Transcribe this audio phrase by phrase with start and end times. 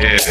[0.00, 0.28] Yeah.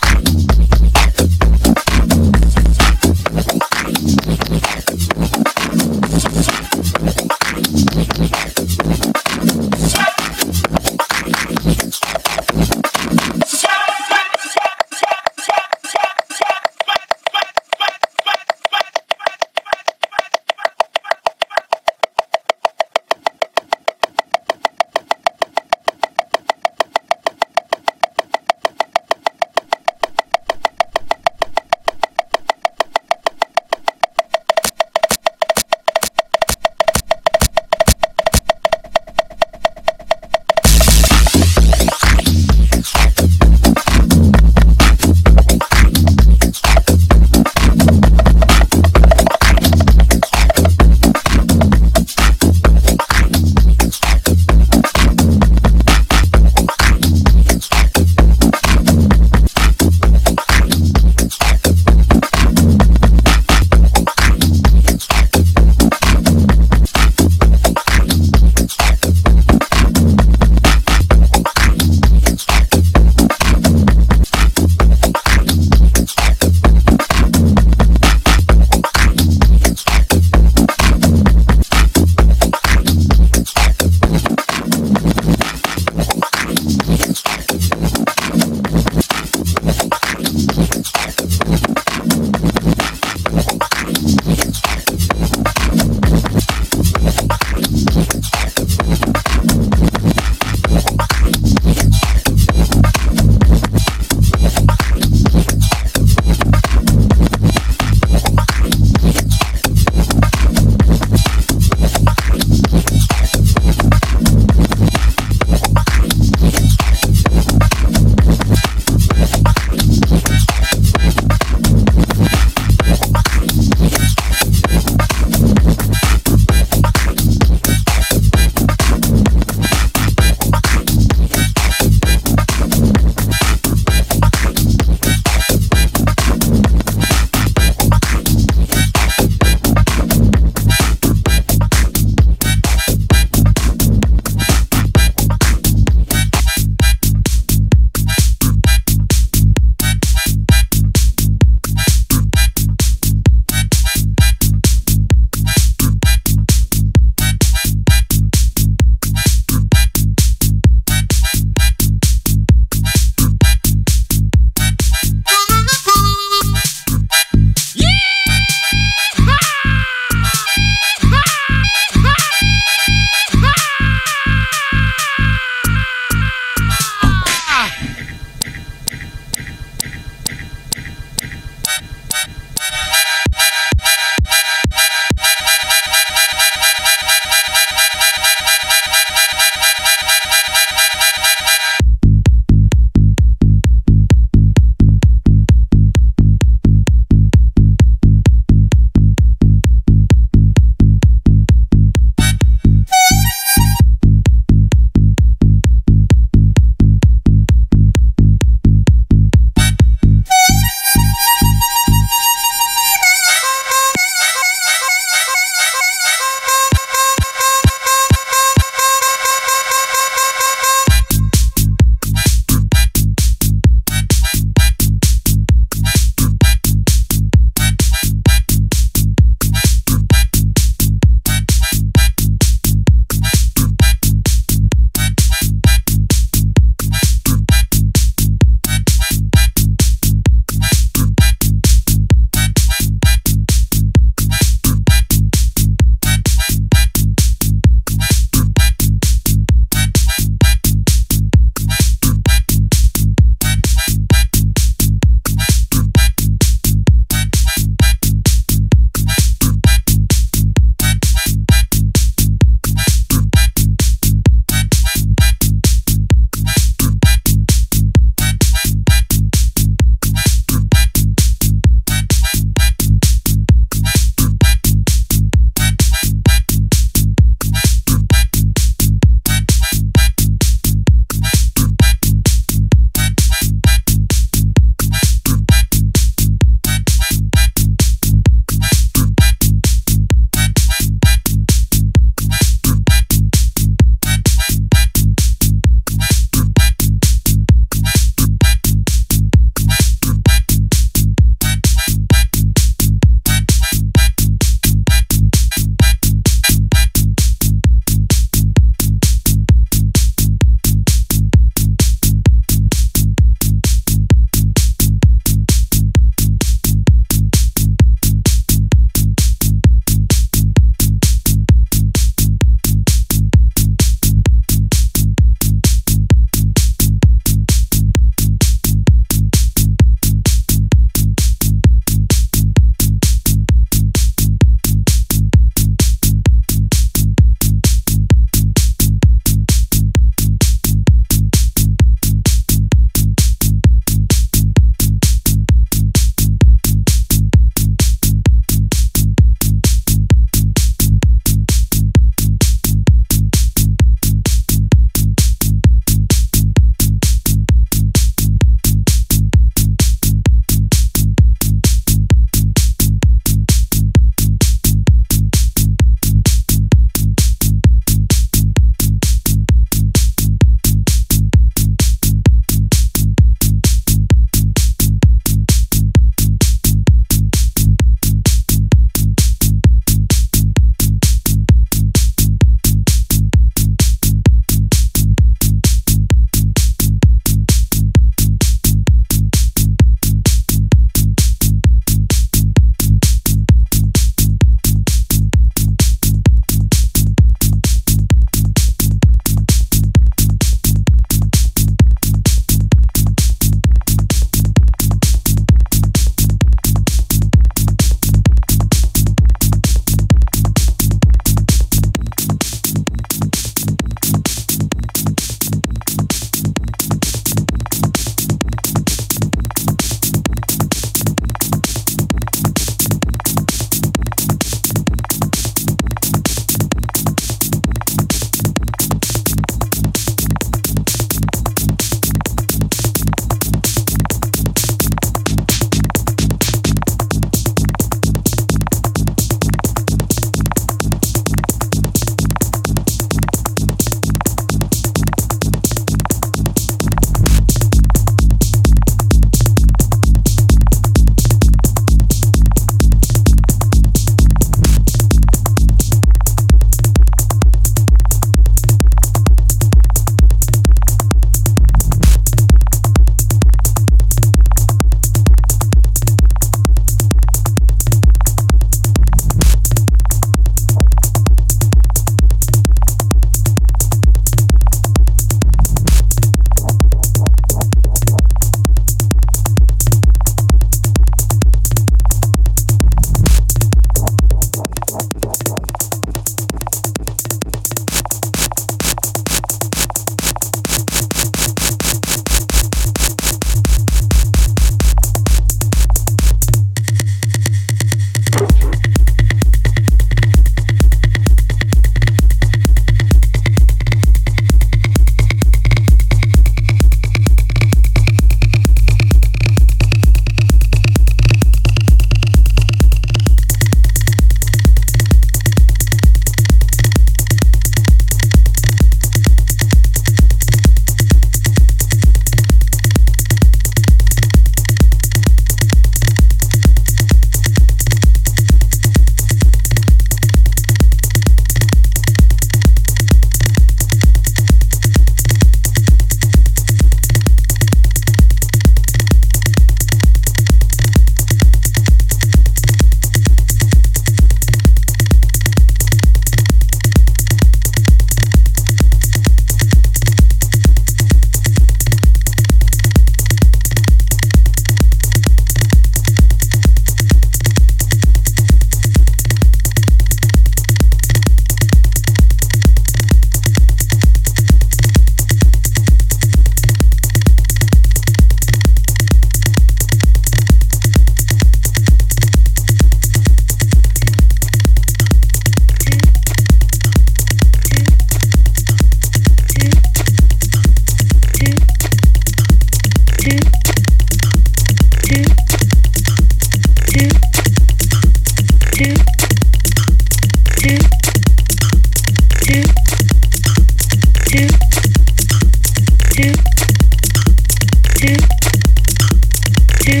[599.82, 600.00] two,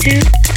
[0.00, 0.55] two.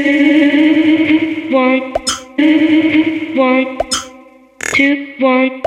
[1.51, 1.93] one,
[2.37, 3.77] two, one,
[4.73, 5.61] two, one,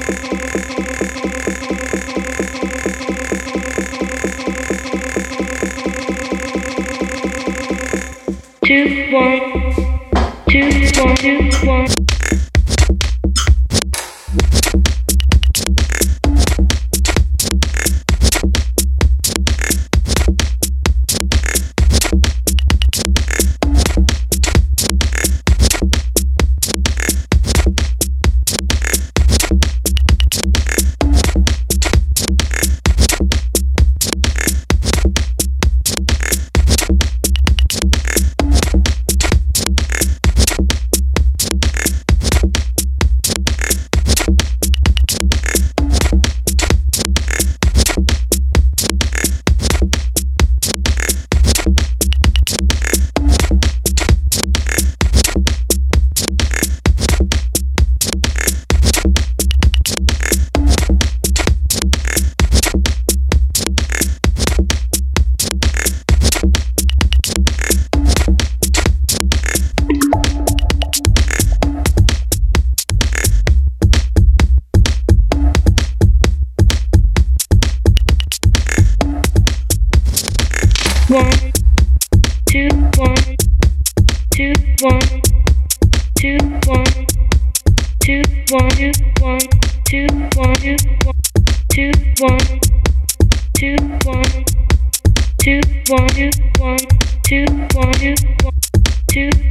[8.63, 9.90] Two, one
[10.51, 10.59] two,
[11.01, 12.10] one, two, one.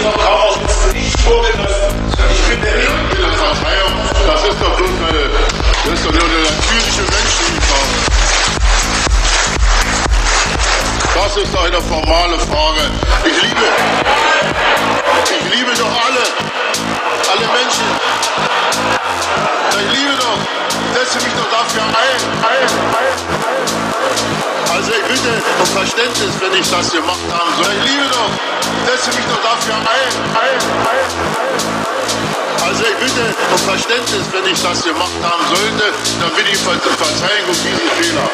[0.00, 1.92] Ihre Frau aus Westen nicht vorgelassen.
[2.32, 2.90] Ich bin der Regel.
[4.26, 5.30] Das ist doch bloß eine,
[5.84, 7.90] das ist doch nur eine natürliche Menschlichkeit.
[11.14, 12.80] Das ist doch eine formale Frage.
[13.24, 13.66] Ich liebe,
[15.38, 16.59] ich liebe doch alle
[17.30, 17.86] alle Menschen.
[19.70, 20.40] Ich liebe doch,
[20.94, 21.94] setze mich doch dafür ein.
[21.94, 22.68] ein,
[22.98, 23.18] ein.
[24.74, 27.72] Also ich bitte um Verständnis, wenn ich das gemacht haben soll.
[27.78, 28.30] Ich liebe doch,
[28.86, 29.84] setze mich doch dafür ein.
[29.86, 30.58] ein,
[30.90, 31.10] ein.
[32.66, 37.46] Also ich bitte um Verständnis, wenn ich das gemacht haben sollte, dann bitte ich Verzeihung
[37.48, 38.28] um diesen Fehler.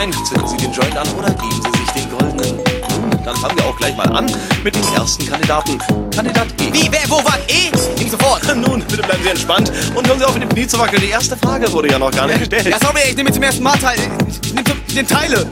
[0.00, 2.56] Ein, zünden Sie den Joint an oder geben Sie sich den goldenen.
[2.56, 4.26] Nun, dann fangen wir auch gleich mal an
[4.64, 5.78] mit dem ersten Kandidaten.
[6.14, 6.72] Kandidat E.
[6.72, 7.40] Wie, wer, wo, wann?
[7.48, 7.70] E?
[7.98, 8.42] Ging sofort.
[8.56, 11.02] Nun, bitte bleiben Sie entspannt und hören Sie auf mit dem Knie zu wackeln.
[11.02, 12.66] Die erste Frage wurde ja noch gar nicht gestellt.
[12.66, 13.98] Ja, sorry, ich nehme zum ersten Mal teil.
[14.42, 14.64] Ich nehme
[14.94, 15.46] den Teile.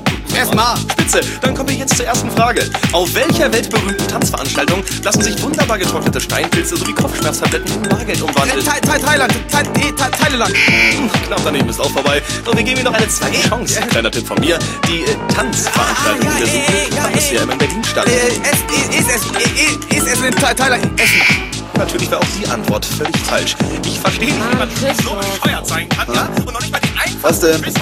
[0.46, 0.76] Mal.
[0.92, 2.62] Spitze, dann kommen wir jetzt zur ersten Frage.
[2.92, 8.64] Auf welcher weltberühmten Tanzveranstaltung lassen sich wunderbar getrocknete Steinpilze sowie Kopfschmerztabletten in Bargeld umwandeln?
[8.64, 9.32] Thai- Thai- Thailand.
[9.50, 10.54] Thai- Thai- Thailand.
[11.26, 12.22] Knapp daneben ist auch vorbei.
[12.44, 13.80] Doch wir geben Ihnen noch eine zweite Chance.
[13.90, 14.58] Kleiner Tipp von mir.
[14.88, 17.84] Die äh, Tanzveranstaltung, Ah, die wir ja, suchen, ja, ja, fand bisher immer in Berlin
[17.84, 18.06] statt.
[18.06, 18.10] Äh,
[18.42, 19.30] es, ist Essen.
[19.34, 21.00] E, e, ist Essen in Thai- Thailand.
[21.00, 21.20] Essen.
[21.76, 23.54] Natürlich war auch die Antwort völlig falsch.
[23.86, 26.28] Ich verstehe nicht, wie man so bescheuert sein kann, ja?
[26.44, 27.62] Und noch nicht mal die einfachsten Was denn?
[27.62, 27.74] Quiz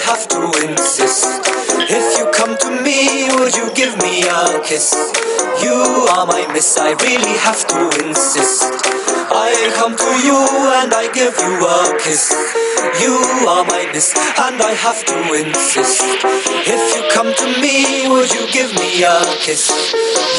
[0.00, 1.26] don't have to insist.
[1.90, 4.94] If you come to me, would you give me a kiss?
[5.62, 8.64] You are my miss, I really have to insist.
[9.30, 10.38] I come to you
[10.80, 12.32] and I give you a kiss.
[13.02, 13.14] You
[13.48, 16.00] are my miss, and I have to insist.
[16.64, 19.68] If you come to me, would you give me a kiss?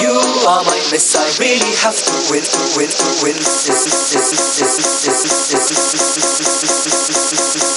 [0.02, 0.16] You
[0.48, 3.36] are my miss, I really have to win, to win, to win.
[3.38, 7.71] Insist, insist, insist, insist, insist, insist, insist, insist, insist.